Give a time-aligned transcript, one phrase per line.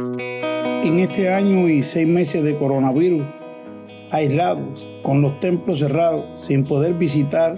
[0.00, 3.22] En este año y seis meses de coronavirus,
[4.10, 7.56] aislados, con los templos cerrados, sin poder visitar,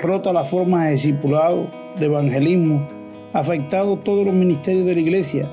[0.00, 2.88] rota la forma de discipulado, de evangelismo,
[3.32, 5.48] afectado todos los ministerios de la iglesia,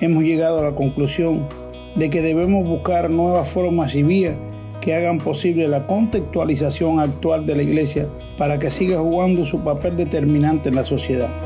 [0.00, 1.46] hemos llegado a la conclusión
[1.94, 4.36] de que debemos buscar nuevas formas y vías
[4.80, 9.96] que hagan posible la contextualización actual de la iglesia para que siga jugando su papel
[9.96, 11.45] determinante en la sociedad.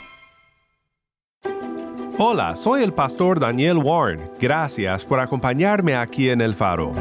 [2.23, 4.29] Hola, soy el pastor Daniel Warren.
[4.39, 6.91] Gracias por acompañarme aquí en El Faro.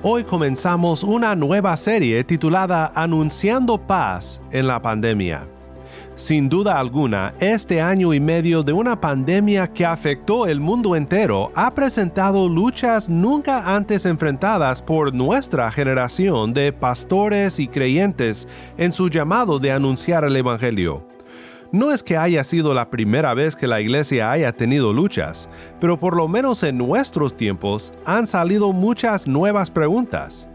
[0.00, 5.48] Hoy comenzamos una nueva serie titulada Anunciando paz en la pandemia.
[6.14, 11.50] Sin duda alguna, este año y medio de una pandemia que afectó el mundo entero
[11.56, 18.46] ha presentado luchas nunca antes enfrentadas por nuestra generación de pastores y creyentes
[18.78, 21.13] en su llamado de anunciar el Evangelio.
[21.74, 25.48] No es que haya sido la primera vez que la iglesia haya tenido luchas,
[25.80, 30.46] pero por lo menos en nuestros tiempos han salido muchas nuevas preguntas.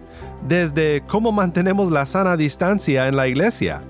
[0.48, 3.84] Desde cómo mantenemos la sana distancia en la iglesia,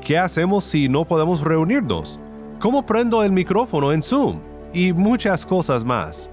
[0.00, 2.18] qué hacemos si no podemos reunirnos,
[2.58, 4.40] cómo prendo el micrófono en Zoom
[4.72, 6.30] y muchas cosas más.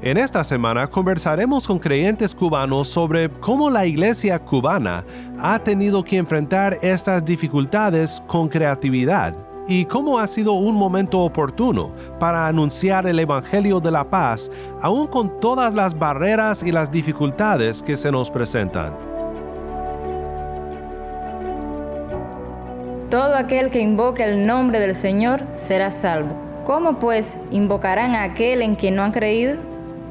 [0.00, 5.04] En esta semana conversaremos con creyentes cubanos sobre cómo la iglesia cubana
[5.38, 11.92] ha tenido que enfrentar estas dificultades con creatividad y cómo ha sido un momento oportuno
[12.18, 14.50] para anunciar el Evangelio de la paz,
[14.80, 18.96] aun con todas las barreras y las dificultades que se nos presentan.
[23.10, 26.34] Todo aquel que invoque el nombre del Señor será salvo.
[26.64, 29.56] ¿Cómo pues invocarán a aquel en quien no han creído?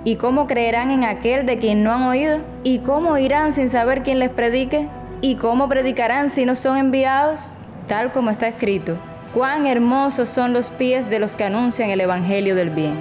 [0.06, 2.40] ¿Y cómo creerán en aquel de quien no han oído?
[2.64, 4.88] ¿Y cómo irán sin saber quién les predique?
[5.19, 7.52] ¿Y cómo predicarán si no son enviados?
[7.88, 8.98] Tal como está escrito,
[9.34, 12.95] cuán hermosos son los pies de los que anuncian el Evangelio del bien.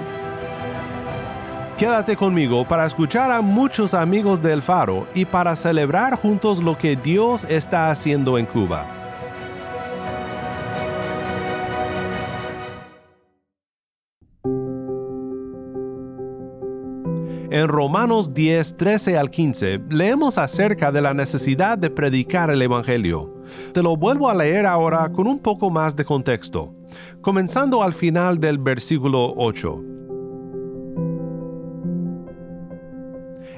[1.77, 6.97] Quédate conmigo para escuchar a muchos amigos del Faro y para celebrar juntos lo que
[6.97, 8.98] Dios está haciendo en Cuba.
[17.51, 23.33] En Romanos 10, 13 al 15 leemos acerca de la necesidad de predicar el Evangelio.
[23.73, 26.75] Te lo vuelvo a leer ahora con un poco más de contexto,
[27.21, 29.83] comenzando al final del versículo 8.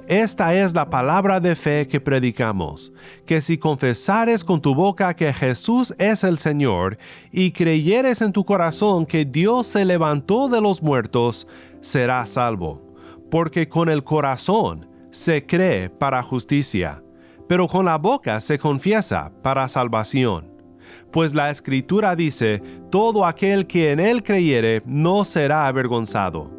[0.08, 2.94] Esta es la palabra de fe que predicamos,
[3.26, 6.98] que si confesares con tu boca que Jesús es el Señor
[7.30, 11.46] y creyeres en tu corazón que Dios se levantó de los muertos,
[11.82, 12.91] serás salvo
[13.32, 17.02] porque con el corazón se cree para justicia,
[17.48, 20.52] pero con la boca se confiesa para salvación.
[21.12, 22.62] Pues la escritura dice,
[22.92, 26.52] todo aquel que en él creyere no será avergonzado.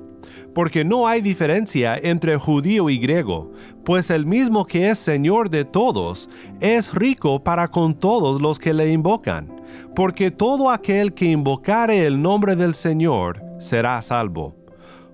[0.54, 3.52] Porque no hay diferencia entre judío y griego,
[3.84, 8.72] pues el mismo que es Señor de todos, es rico para con todos los que
[8.72, 9.60] le invocan,
[9.94, 14.61] porque todo aquel que invocare el nombre del Señor será salvo.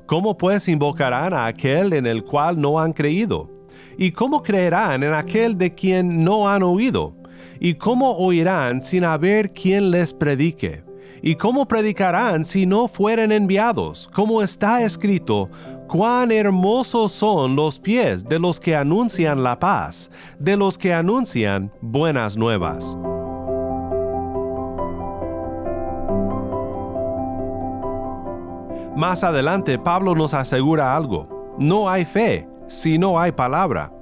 [0.09, 3.51] ¿Cómo pues invocarán a aquel en el cual no han creído?
[3.99, 7.15] ¿Y cómo creerán en aquel de quien no han oído?
[7.61, 10.83] ¿Y cómo oirán sin haber quien les predique?
[11.21, 14.09] ¿Y cómo predicarán si no fueren enviados?
[14.11, 15.51] Como está escrito,
[15.89, 21.71] cuán hermosos son los pies de los que anuncian la paz, de los que anuncian
[21.83, 22.97] buenas nuevas.
[28.99, 31.55] Más adelante Pablo nos asegura algo.
[31.57, 33.93] No hay fe si no hay palabra.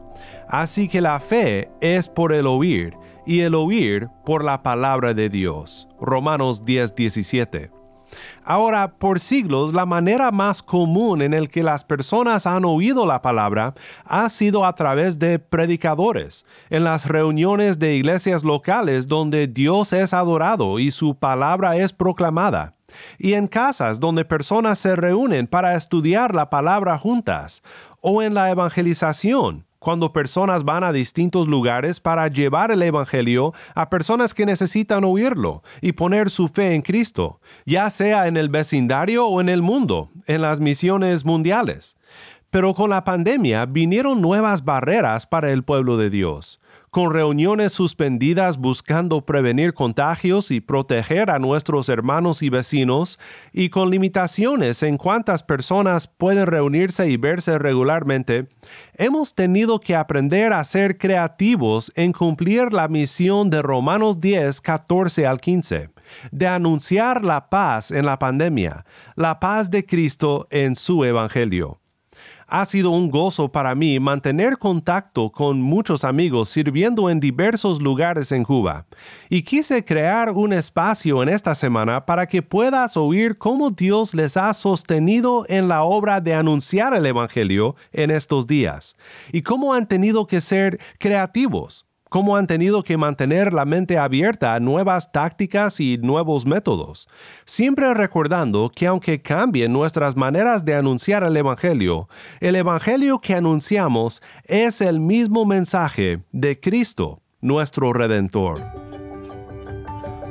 [0.48, 2.96] Así que la fe es por el oír
[3.26, 5.86] y el oír por la palabra de Dios.
[6.00, 7.70] Romanos 10:17.
[8.42, 13.20] Ahora, por siglos, la manera más común en el que las personas han oído la
[13.20, 13.74] palabra
[14.06, 20.14] ha sido a través de predicadores, en las reuniones de iglesias locales donde Dios es
[20.14, 22.75] adorado y su palabra es proclamada.
[23.18, 27.62] Y en casas donde personas se reúnen para estudiar la palabra juntas,
[28.00, 33.88] o en la evangelización, cuando personas van a distintos lugares para llevar el Evangelio a
[33.88, 39.26] personas que necesitan oírlo y poner su fe en Cristo, ya sea en el vecindario
[39.26, 41.96] o en el mundo, en las misiones mundiales.
[42.50, 46.58] Pero con la pandemia vinieron nuevas barreras para el pueblo de Dios
[46.96, 53.18] con reuniones suspendidas buscando prevenir contagios y proteger a nuestros hermanos y vecinos,
[53.52, 58.48] y con limitaciones en cuántas personas pueden reunirse y verse regularmente,
[58.94, 65.26] hemos tenido que aprender a ser creativos en cumplir la misión de Romanos 10, 14
[65.26, 65.90] al 15
[66.32, 71.78] de anunciar la paz en la pandemia, la paz de Cristo en su Evangelio.
[72.48, 78.30] Ha sido un gozo para mí mantener contacto con muchos amigos sirviendo en diversos lugares
[78.30, 78.86] en Cuba,
[79.28, 84.36] y quise crear un espacio en esta semana para que puedas oír cómo Dios les
[84.36, 88.96] ha sostenido en la obra de anunciar el Evangelio en estos días,
[89.32, 94.54] y cómo han tenido que ser creativos cómo han tenido que mantener la mente abierta
[94.54, 97.08] a nuevas tácticas y nuevos métodos,
[97.44, 102.08] siempre recordando que aunque cambien nuestras maneras de anunciar el Evangelio,
[102.40, 109.05] el Evangelio que anunciamos es el mismo mensaje de Cristo, nuestro Redentor.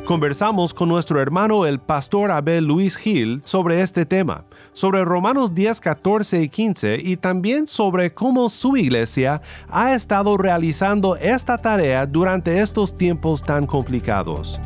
[0.06, 5.82] Conversamos con nuestro hermano el pastor Abel Luis Gil sobre este tema, sobre Romanos 10,
[5.82, 12.60] 14 y 15 y también sobre cómo su iglesia ha estado realizando esta tarea durante
[12.60, 14.60] estos tiempos tan complicados.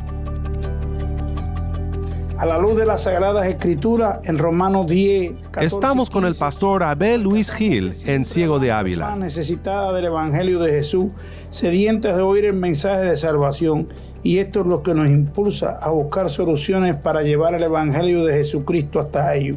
[2.36, 5.32] A la luz de las Sagradas Escrituras en Romanos 10.
[5.52, 9.16] 14, Estamos con el pastor Abel Luis Gil en Ciego de Ávila.
[9.16, 11.12] Necesitada del Evangelio de Jesús,
[11.48, 13.88] sedientes de oír el mensaje de salvación
[14.22, 18.34] y esto es lo que nos impulsa a buscar soluciones para llevar el Evangelio de
[18.34, 19.56] Jesucristo hasta ellos.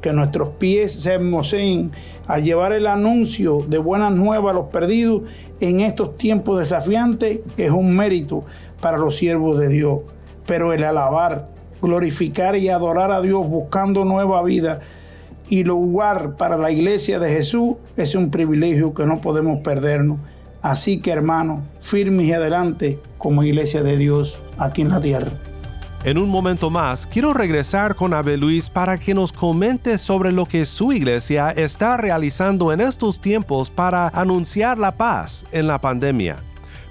[0.00, 1.92] Que nuestros pies se hermoseen
[2.26, 5.22] al llevar el anuncio de buenas nuevas a los perdidos
[5.60, 8.44] en estos tiempos desafiantes es un mérito
[8.80, 10.00] para los siervos de Dios.
[10.44, 11.46] Pero el alabar,
[11.80, 14.80] glorificar y adorar a Dios buscando nueva vida
[15.48, 20.18] y lugar para la iglesia de Jesús es un privilegio que no podemos perdernos.
[20.62, 25.30] Así que hermano, firmes y adelante como iglesia de Dios aquí en la tierra.
[26.04, 30.46] En un momento más, quiero regresar con Abel Luis para que nos comente sobre lo
[30.46, 36.42] que su iglesia está realizando en estos tiempos para anunciar la paz en la pandemia.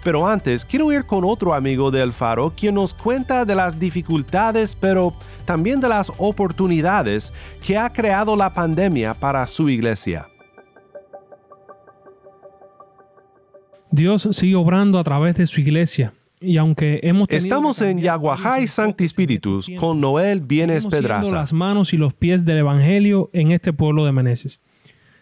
[0.05, 4.75] Pero antes, quiero ir con otro amigo del Faro quien nos cuenta de las dificultades,
[4.75, 5.13] pero
[5.43, 10.27] también de las oportunidades que ha creado la pandemia para su iglesia.
[13.91, 16.13] Dios sigue obrando a través de su iglesia.
[16.41, 21.35] Y aunque hemos Estamos en Yaguajay Sancti Spiritus con Noel Bienes Pedraza.
[21.35, 24.59] las manos y los pies del Evangelio en este pueblo de Meneses.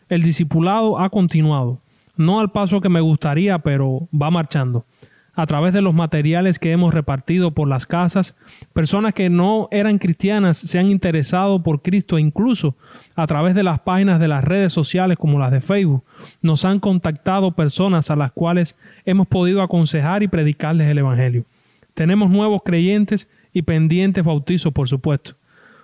[0.08, 1.80] El discipulado ha continuado,
[2.16, 4.86] no al paso que me gustaría, pero va marchando
[5.34, 8.36] a través de los materiales que hemos repartido por las casas,
[8.74, 12.76] personas que no eran cristianas se han interesado por Cristo e incluso
[13.16, 16.04] a través de las páginas de las redes sociales como las de Facebook,
[16.42, 21.46] nos han contactado personas a las cuales hemos podido aconsejar y predicarles el Evangelio.
[21.94, 25.34] Tenemos nuevos creyentes y pendientes bautizos, por supuesto.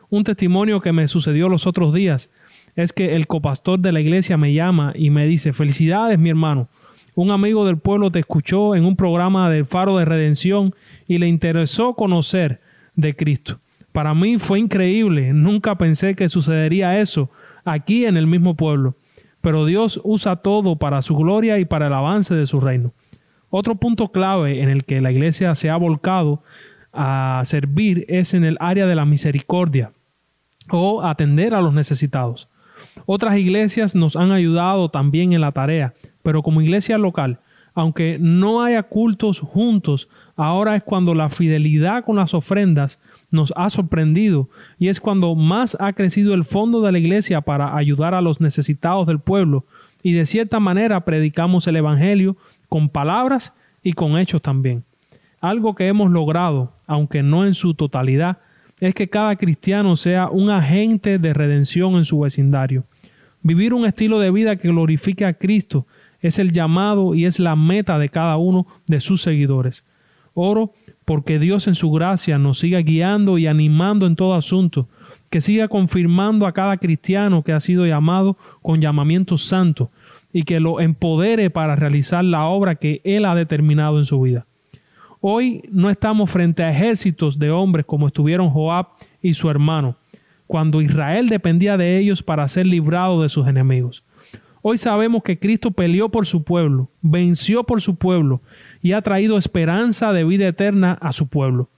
[0.10, 2.30] Un testimonio que me sucedió los otros días
[2.76, 6.68] es que el copastor de la iglesia me llama y me dice, felicidades mi hermano,
[7.16, 10.76] un amigo del pueblo te escuchó en un programa del Faro de Redención
[11.08, 12.60] y le interesó conocer
[12.96, 13.60] de Cristo.
[13.92, 17.30] Para mí fue increíble, nunca pensé que sucedería eso
[17.64, 18.96] aquí en el mismo pueblo,
[19.40, 22.92] pero Dios usa todo para su gloria y para el avance de su reino.
[23.50, 26.44] Otro punto clave en el que la iglesia se ha volcado
[26.92, 29.92] a servir es en el área de la misericordia
[30.70, 32.50] o atender a los necesitados.
[33.06, 35.94] Otras iglesias nos han ayudado también en la tarea,
[36.26, 37.38] pero como iglesia local,
[37.76, 43.70] aunque no haya cultos juntos, ahora es cuando la fidelidad con las ofrendas nos ha
[43.70, 48.22] sorprendido y es cuando más ha crecido el fondo de la iglesia para ayudar a
[48.22, 49.66] los necesitados del pueblo
[50.02, 52.38] y de cierta manera predicamos el Evangelio
[52.70, 53.54] con palabras
[53.84, 54.84] y con hechos también.
[55.40, 58.40] Algo que hemos logrado, aunque no en su totalidad,
[58.80, 62.84] es que cada cristiano sea un agente de redención en su vecindario.
[63.44, 65.86] Vivir un estilo de vida que glorifique a Cristo
[66.28, 69.86] es el llamado y es la meta de cada uno de sus seguidores.
[70.34, 70.74] Oro
[71.06, 74.88] porque Dios en su gracia nos siga guiando y animando en todo asunto,
[75.30, 79.92] que siga confirmando a cada cristiano que ha sido llamado con llamamiento santo
[80.34, 84.46] y que lo empodere para realizar la obra que Él ha determinado en su vida.
[85.22, 88.88] Hoy no estamos frente a ejércitos de hombres como estuvieron Joab
[89.22, 89.98] y su hermano,
[90.48, 94.05] cuando Israel dependía de ellos para ser librado de sus enemigos.
[94.68, 98.42] Hoy sabemos que Cristo peleó por su pueblo, venció por su pueblo
[98.82, 101.70] y ha traído esperanza de vida eterna a su pueblo.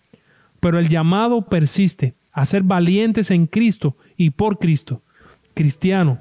[0.61, 5.01] Pero el llamado persiste a ser valientes en Cristo y por Cristo.
[5.53, 6.19] Cristiano,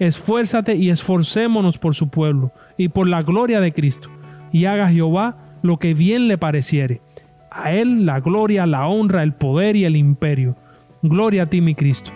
[0.00, 4.10] esfuérzate y esforcémonos por su pueblo y por la gloria de Cristo,
[4.50, 7.00] y haga Jehová lo que bien le pareciere.
[7.48, 10.56] A Él la gloria, la honra, el poder y el imperio.
[11.00, 12.10] Gloria a ti, mi Cristo.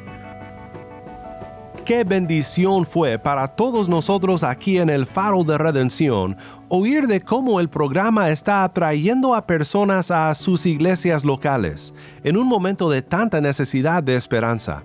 [1.84, 6.36] Qué bendición fue para todos nosotros aquí en el Faro de Redención
[6.68, 12.46] oír de cómo el programa está atrayendo a personas a sus iglesias locales en un
[12.46, 14.84] momento de tanta necesidad de esperanza.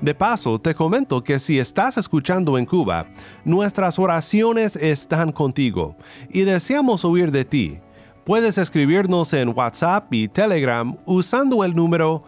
[0.00, 3.06] De paso, te comento que si estás escuchando en Cuba,
[3.44, 5.94] nuestras oraciones están contigo
[6.30, 7.80] y deseamos oír de ti.
[8.24, 12.24] Puedes escribirnos en WhatsApp y Telegram usando el número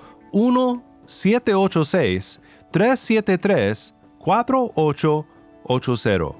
[4.24, 6.34] 1-786-373-4880.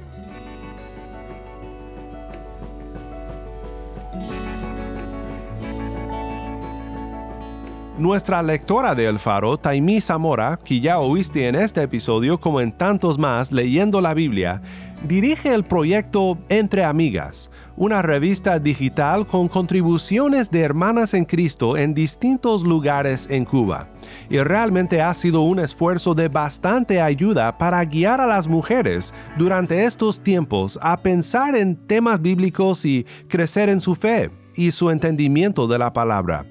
[8.01, 12.71] Nuestra lectora de El Faro, Taimí Zamora, que ya oíste en este episodio como en
[12.71, 14.63] tantos más leyendo la Biblia,
[15.07, 21.93] dirige el proyecto Entre Amigas, una revista digital con contribuciones de hermanas en Cristo en
[21.93, 23.89] distintos lugares en Cuba.
[24.29, 29.85] Y realmente ha sido un esfuerzo de bastante ayuda para guiar a las mujeres durante
[29.85, 35.67] estos tiempos a pensar en temas bíblicos y crecer en su fe y su entendimiento
[35.67, 36.45] de la palabra.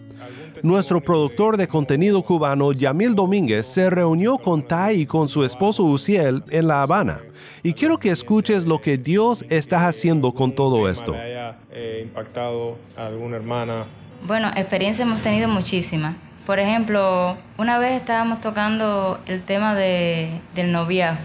[0.63, 5.85] Nuestro productor de contenido cubano, Yamil Domínguez, se reunió con Tai y con su esposo
[5.85, 7.21] Uciel en La Habana.
[7.63, 11.15] Y quiero que escuches lo que Dios está haciendo con todo esto.
[11.73, 13.87] Eh, impactado a alguna hermana?
[14.27, 16.15] Bueno, experiencia hemos tenido muchísimas.
[16.47, 21.21] Por ejemplo, una vez estábamos tocando el tema de, del noviazgo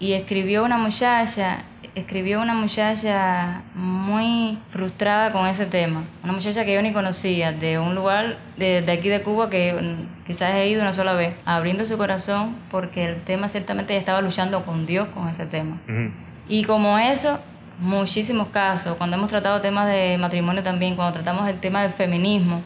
[0.00, 6.04] y escribió una muchacha escribió una muchacha muy frustrada con ese tema.
[6.22, 10.26] Una muchacha que yo ni conocía, de un lugar de, aquí de Cuba que mm,
[10.26, 14.22] quizás he ido una sola vez, abriendo su corazón porque el tema ciertamente ella estaba
[14.22, 15.78] luchando con Dios con ese tema.
[16.48, 17.38] Y como eso,
[17.78, 22.62] muchísimos casos, cuando hemos tratado temas de matrimonio también, cuando tratamos el tema del feminismo,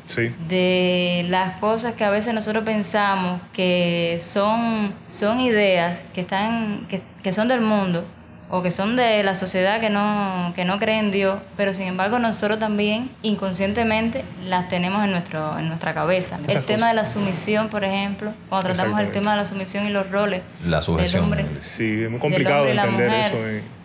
[0.49, 7.03] de las cosas que a veces nosotros pensamos que son, son ideas que, están, que,
[7.23, 8.07] que son del mundo,
[8.49, 11.89] o que son de la sociedad que no, que no cree en Dios, pero sin
[11.89, 16.39] embargo nosotros también inconscientemente las tenemos en, nuestro, en nuestra cabeza.
[16.47, 19.91] el tema de la sumisión, por ejemplo, cuando tratamos el tema de la sumisión y
[19.91, 21.47] los roles la del hombre.
[21.61, 23.37] Sí, es muy complicado de entender eso.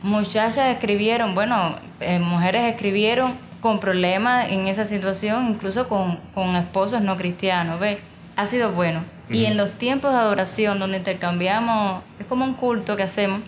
[0.04, 7.02] Muchachas escribieron, bueno, eh, mujeres escribieron con problemas en esa situación, incluso con, con esposos
[7.02, 8.00] no cristianos, ¿ves?
[8.36, 9.04] Ha sido bueno.
[9.30, 13.40] Y en los tiempos de adoración, donde intercambiamos, es como un culto que hacemos,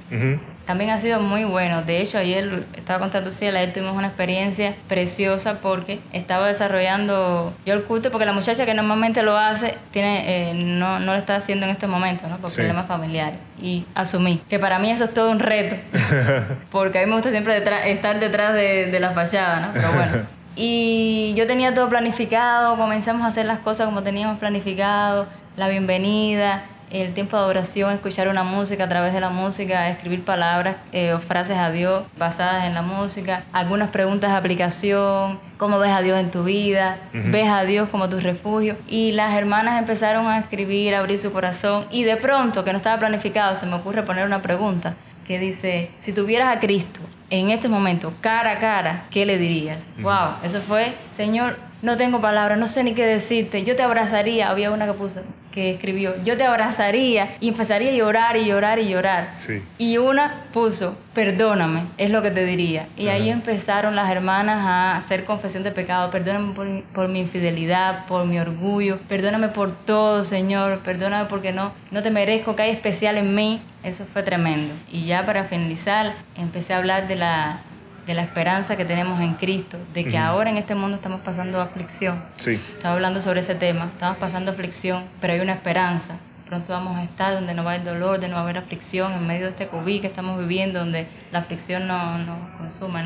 [0.66, 1.82] también ha sido muy bueno.
[1.84, 7.74] De hecho, ayer estaba contando Ciela, ayer tuvimos una experiencia preciosa porque estaba desarrollando yo
[7.74, 11.36] el culto, porque la muchacha que normalmente lo hace tiene eh, no, no lo está
[11.36, 12.38] haciendo en este momento, ¿no?
[12.38, 13.40] por problemas familiares.
[13.62, 15.76] Y asumí que para mí eso es todo un reto,
[16.72, 19.74] porque a mí me gusta siempre estar detrás de, de la fachada, ¿no?
[19.74, 20.28] Pero bueno.
[20.56, 25.28] Y yo tenía todo planificado, comenzamos a hacer las cosas como teníamos planificado,
[25.58, 26.64] la bienvenida,
[26.94, 31.14] el tiempo de adoración, escuchar una música a través de la música, escribir palabras eh,
[31.14, 36.02] o frases a Dios basadas en la música, algunas preguntas de aplicación, cómo ves a
[36.02, 38.78] Dios en tu vida, ves a Dios como tu refugio.
[38.88, 42.78] Y las hermanas empezaron a escribir, a abrir su corazón y de pronto, que no
[42.78, 44.96] estaba planificado, se me ocurre poner una pregunta
[45.26, 49.94] que dice, si tuvieras a Cristo en este momento, cara a cara, ¿qué le dirías?
[50.00, 54.50] Wow, eso fue, Señor, no tengo palabras, no sé ni qué decirte, yo te abrazaría,
[54.50, 55.22] había una que puso,
[55.52, 59.34] que escribió, yo te abrazaría y empezaría a llorar y llorar y llorar.
[59.78, 62.88] Y una puso, perdóname, es lo que te diría.
[62.96, 68.06] Y ahí empezaron las hermanas a hacer confesión de pecado, perdóname por, por, mi infidelidad,
[68.06, 72.72] por mi orgullo, perdóname por todo, Señor, perdóname porque no, no te merezco que hay
[72.72, 73.62] especial en mí.
[73.84, 74.74] Eso fue tremendo.
[74.90, 77.60] Y ya para finalizar, empecé a hablar de la
[78.06, 81.62] de la esperanza que tenemos en Cristo, de que ahora en este mundo estamos pasando
[81.62, 82.24] aflicción.
[82.36, 82.52] Sí.
[82.52, 86.18] Estaba hablando sobre ese tema, estamos pasando aflicción, pero hay una esperanza.
[86.48, 88.58] Pronto vamos a estar donde no va a haber dolor, donde no va a haber
[88.58, 93.06] aflicción, en medio de este COVID que estamos viviendo, donde la aflicción no, no consuma.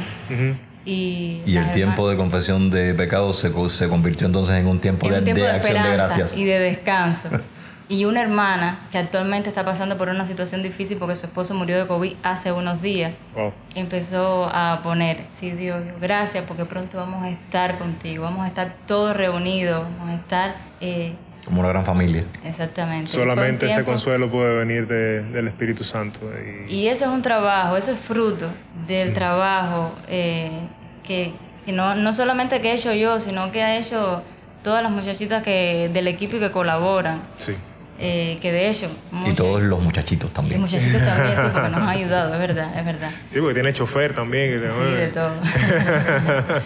[0.84, 5.10] Y, y el tiempo de confesión de pecados se, se, convirtió entonces en un tiempo,
[5.10, 6.38] de, acción de gracias.
[6.38, 7.30] Y de descanso.
[7.90, 11.78] y una hermana que actualmente está pasando por una situación difícil porque su esposo murió
[11.78, 13.14] de COVID hace unos días,
[13.76, 18.76] empezó a poner, sí Dios, gracias porque pronto vamos a estar contigo, vamos a estar
[18.88, 20.56] todos reunidos, vamos a estar...
[20.82, 21.16] Eh,
[21.46, 22.26] como una gran familia.
[22.44, 23.10] Exactamente.
[23.10, 26.20] Solamente ese consuelo puede venir del Espíritu Santo.
[26.68, 26.88] Y...
[26.88, 28.50] eso es un trabajo, eso es fruto
[28.86, 30.60] del trabajo eh,
[31.06, 31.34] que,
[31.68, 34.24] no, no solamente que he hecho yo, sino que ha hecho
[34.62, 37.22] todas las muchachitas que, del equipo y que colaboran.
[37.38, 37.56] Sí.
[38.00, 38.90] Eh, que de hecho...
[39.26, 40.62] y todos los muchachitos también.
[40.62, 43.10] Los muchachitos también, sí, porque nos han ayudado, es verdad, es verdad.
[43.28, 44.52] Sí, porque tiene chofer también.
[44.52, 45.32] Que sí, de todo.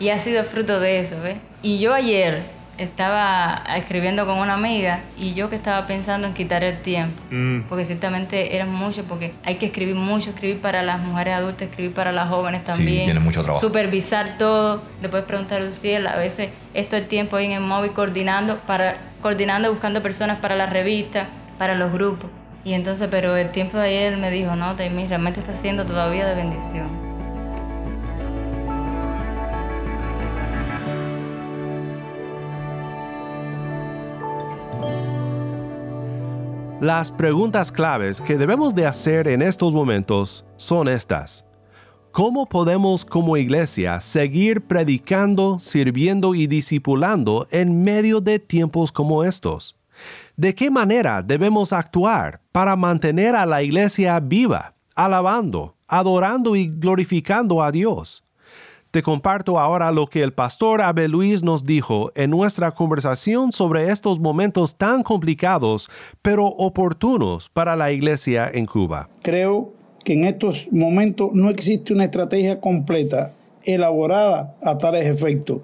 [0.00, 1.38] y ha sido fruto de eso, ¿ves?
[1.62, 6.62] Y yo ayer estaba escribiendo con una amiga y yo que estaba pensando en quitar
[6.62, 7.62] el tiempo, mm.
[7.68, 11.94] porque ciertamente era mucho, porque hay que escribir mucho, escribir para las mujeres adultas, escribir
[11.94, 12.98] para las jóvenes también.
[12.98, 13.64] Sí, tiene mucho trabajo.
[13.64, 17.60] Supervisar todo, le puedes preguntar a Luciel, a veces esto el tiempo ahí en el
[17.60, 21.26] móvil coordinando, para, coordinando, buscando personas para la revista,
[21.58, 22.30] para los grupos.
[22.64, 26.24] Y entonces, pero el tiempo de ayer me dijo, no, Taimí, realmente está siendo todavía
[26.26, 26.86] de bendición.
[36.80, 41.45] Las preguntas claves que debemos de hacer en estos momentos son estas.
[42.16, 49.76] ¿Cómo podemos como iglesia seguir predicando, sirviendo y discipulando en medio de tiempos como estos?
[50.34, 57.62] ¿De qué manera debemos actuar para mantener a la iglesia viva, alabando, adorando y glorificando
[57.62, 58.24] a Dios?
[58.90, 63.90] Te comparto ahora lo que el pastor Abel Luis nos dijo en nuestra conversación sobre
[63.90, 65.90] estos momentos tan complicados,
[66.22, 69.10] pero oportunos para la iglesia en Cuba.
[69.22, 69.75] Creo
[70.06, 73.32] que en estos momentos no existe una estrategia completa,
[73.64, 75.62] elaborada a tales efectos,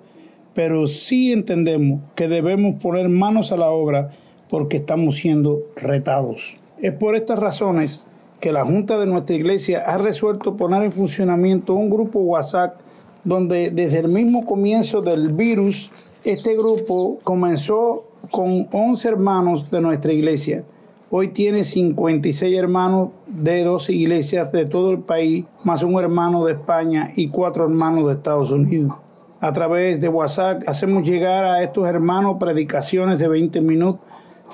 [0.52, 4.11] pero sí entendemos que debemos poner manos a la obra
[4.50, 6.56] porque estamos siendo retados.
[6.80, 8.02] Es por estas razones
[8.40, 12.80] que la Junta de nuestra iglesia ha resuelto poner en funcionamiento un grupo WhatsApp
[13.22, 15.88] donde desde el mismo comienzo del virus,
[16.25, 20.64] este grupo comenzó con 11 hermanos de nuestra iglesia.
[21.14, 26.54] Hoy tiene 56 hermanos de dos iglesias de todo el país, más un hermano de
[26.54, 28.94] España y cuatro hermanos de Estados Unidos.
[29.38, 34.00] A través de WhatsApp hacemos llegar a estos hermanos predicaciones de 20 minutos,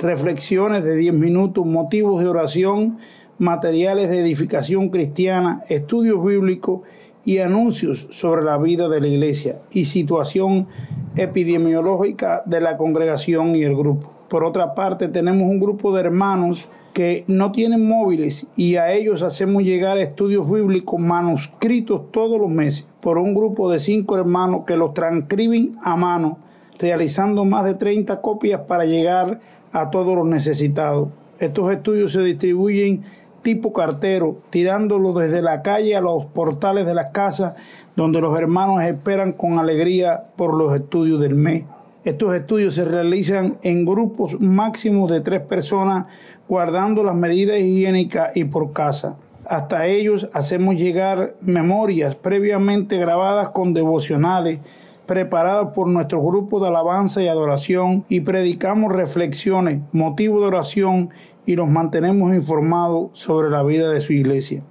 [0.01, 2.99] reflexiones de 10 minutos, motivos de oración,
[3.39, 6.81] materiales de edificación cristiana, estudios bíblicos
[7.25, 10.67] y anuncios sobre la vida de la iglesia y situación
[11.15, 14.18] epidemiológica de la congregación y el grupo.
[14.29, 19.23] Por otra parte, tenemos un grupo de hermanos que no tienen móviles y a ellos
[19.23, 24.77] hacemos llegar estudios bíblicos manuscritos todos los meses por un grupo de cinco hermanos que
[24.77, 26.39] los transcriben a mano,
[26.79, 29.41] realizando más de 30 copias para llegar
[29.73, 31.09] a todos los necesitados.
[31.39, 33.03] Estos estudios se distribuyen
[33.43, 37.55] tipo cartero, tirándolo desde la calle a los portales de las casas
[37.97, 41.65] donde los hermanos esperan con alegría por los estudios del mes.
[42.09, 46.07] Estos estudios se realizan en grupos máximos de tres personas,
[46.49, 49.19] guardando las medidas higiénicas y por casa.
[49.45, 54.61] Hasta ellos hacemos llegar memorias previamente grabadas con devocionales,
[55.05, 61.11] preparadas por nuestro grupo de alabanza y adoración, y predicamos reflexiones, motivo de oración
[61.45, 64.63] y nos mantenemos informados sobre la vida de su iglesia.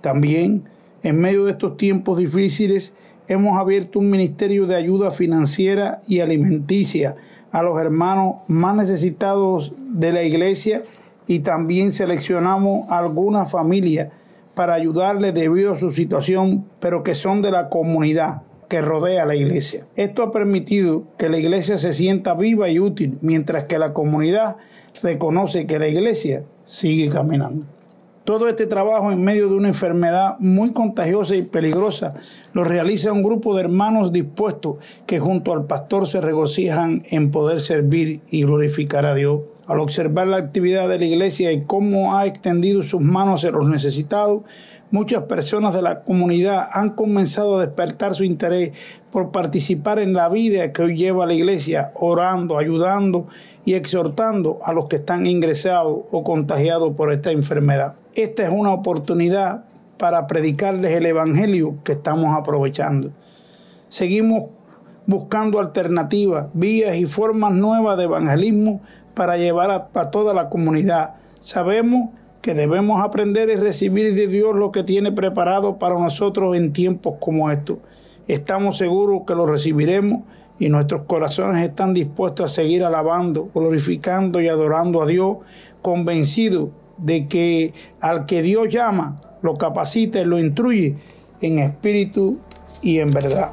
[0.00, 0.64] También,
[1.02, 2.94] en medio de estos tiempos difíciles,
[3.30, 7.14] hemos abierto un ministerio de ayuda financiera y alimenticia
[7.52, 10.82] a los hermanos más necesitados de la iglesia
[11.28, 14.08] y también seleccionamos algunas familias
[14.56, 19.26] para ayudarles debido a su situación, pero que son de la comunidad que rodea a
[19.26, 19.86] la iglesia.
[19.94, 24.56] Esto ha permitido que la iglesia se sienta viva y útil, mientras que la comunidad
[25.04, 27.64] reconoce que la iglesia sigue caminando.
[28.24, 32.14] Todo este trabajo en medio de una enfermedad muy contagiosa y peligrosa
[32.52, 37.60] lo realiza un grupo de hermanos dispuestos que junto al pastor se regocijan en poder
[37.60, 39.40] servir y glorificar a Dios.
[39.70, 43.68] Al observar la actividad de la iglesia y cómo ha extendido sus manos a los
[43.68, 44.42] necesitados,
[44.90, 48.72] muchas personas de la comunidad han comenzado a despertar su interés
[49.12, 53.28] por participar en la vida que hoy lleva la iglesia, orando, ayudando
[53.64, 57.94] y exhortando a los que están ingresados o contagiados por esta enfermedad.
[58.16, 59.66] Esta es una oportunidad
[59.98, 63.12] para predicarles el Evangelio que estamos aprovechando.
[63.88, 64.48] Seguimos
[65.10, 68.80] buscando alternativas, vías y formas nuevas de evangelismo
[69.14, 71.14] para llevar a, toda la comunidad.
[71.40, 72.10] Sabemos
[72.42, 77.14] que debemos aprender y recibir de Dios lo que tiene preparado para nosotros en tiempos
[77.20, 77.78] como estos.
[78.28, 80.22] Estamos seguros que lo recibiremos
[80.58, 85.38] y nuestros corazones están dispuestos a seguir alabando, glorificando y adorando a Dios,
[85.82, 90.96] convencidos de que al que Dios llama, lo capacita y lo instruye
[91.40, 92.38] en espíritu
[92.82, 93.50] y en verdad.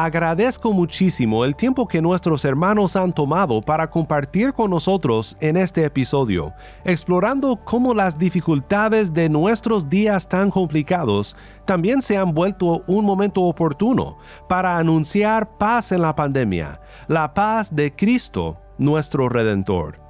[0.00, 5.84] Agradezco muchísimo el tiempo que nuestros hermanos han tomado para compartir con nosotros en este
[5.84, 6.52] episodio,
[6.84, 11.34] explorando cómo las dificultades de nuestros días tan complicados
[11.64, 17.74] también se han vuelto un momento oportuno para anunciar paz en la pandemia, la paz
[17.74, 20.07] de Cristo, nuestro Redentor.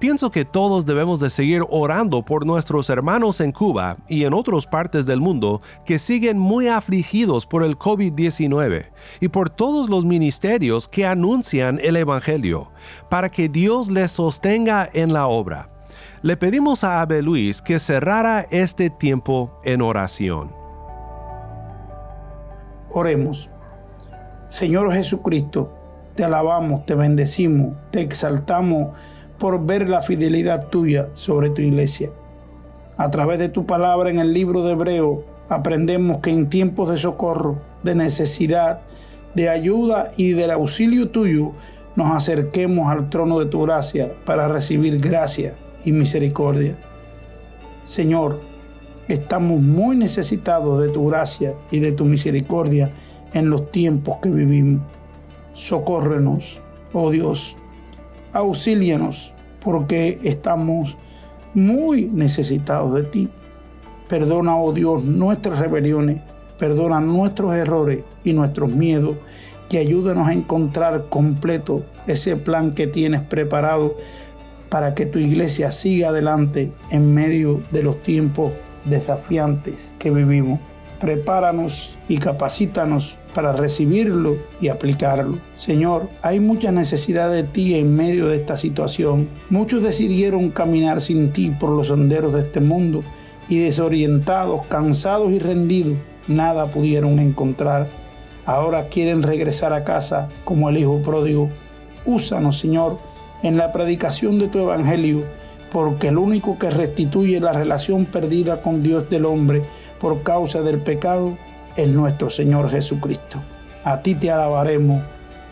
[0.00, 4.66] Pienso que todos debemos de seguir orando por nuestros hermanos en Cuba y en otras
[4.66, 8.86] partes del mundo que siguen muy afligidos por el COVID-19
[9.20, 12.70] y por todos los ministerios que anuncian el Evangelio,
[13.10, 15.68] para que Dios les sostenga en la obra.
[16.22, 20.50] Le pedimos a Abel Luis que cerrara este tiempo en oración.
[22.90, 23.50] Oremos.
[24.48, 25.74] Señor Jesucristo,
[26.14, 28.92] te alabamos, te bendecimos, te exaltamos
[29.40, 32.10] por ver la fidelidad tuya sobre tu iglesia.
[32.98, 36.98] A través de tu palabra en el libro de Hebreo aprendemos que en tiempos de
[36.98, 38.82] socorro, de necesidad,
[39.34, 41.52] de ayuda y del auxilio tuyo,
[41.96, 45.54] nos acerquemos al trono de tu gracia para recibir gracia
[45.86, 46.76] y misericordia.
[47.84, 48.40] Señor,
[49.08, 52.92] estamos muy necesitados de tu gracia y de tu misericordia
[53.32, 54.82] en los tiempos que vivimos.
[55.54, 56.60] Socórrenos,
[56.92, 57.56] oh Dios,
[58.32, 60.96] auxílianos porque estamos
[61.54, 63.28] muy necesitados de ti.
[64.08, 66.20] Perdona, oh Dios, nuestras rebeliones,
[66.58, 69.16] perdona nuestros errores y nuestros miedos
[69.70, 73.96] y ayúdanos a encontrar completo ese plan que tienes preparado
[74.68, 78.52] para que tu iglesia siga adelante en medio de los tiempos
[78.84, 80.60] desafiantes que vivimos.
[81.00, 85.38] Prepáranos y capacítanos para recibirlo y aplicarlo.
[85.54, 89.28] Señor, hay mucha necesidad de ti en medio de esta situación.
[89.48, 93.02] Muchos decidieron caminar sin ti por los senderos de este mundo
[93.48, 95.96] y desorientados, cansados y rendidos,
[96.28, 97.88] nada pudieron encontrar.
[98.46, 101.50] Ahora quieren regresar a casa como el Hijo pródigo.
[102.04, 102.98] Úsanos, Señor,
[103.42, 105.24] en la predicación de tu Evangelio,
[105.72, 109.62] porque el único que restituye la relación perdida con Dios del hombre
[110.00, 111.36] por causa del pecado
[111.76, 113.38] es nuestro Señor Jesucristo.
[113.84, 115.02] A ti te alabaremos,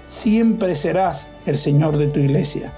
[0.07, 2.73] siempre serás el Señor de tu iglesia.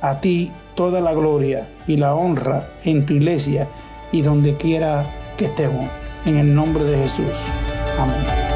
[0.00, 3.68] A ti toda la gloria y la honra en tu iglesia
[4.12, 5.88] y donde quiera que estemos.
[6.24, 7.46] En el nombre de Jesús.
[7.98, 8.47] Amén.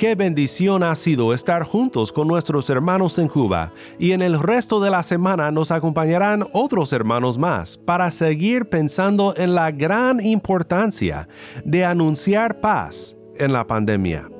[0.00, 4.80] Qué bendición ha sido estar juntos con nuestros hermanos en Cuba y en el resto
[4.80, 11.28] de la semana nos acompañarán otros hermanos más para seguir pensando en la gran importancia
[11.66, 14.39] de anunciar paz en la pandemia.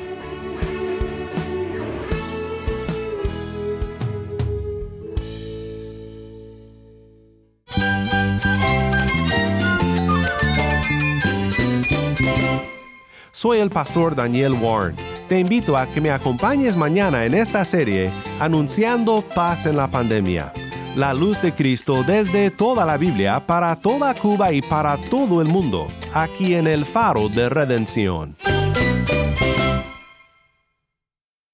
[13.41, 14.95] Soy el pastor Daniel Warren.
[15.27, 20.53] Te invito a que me acompañes mañana en esta serie Anunciando paz en la pandemia.
[20.95, 25.47] La luz de Cristo desde toda la Biblia para toda Cuba y para todo el
[25.47, 28.35] mundo, aquí en el faro de redención.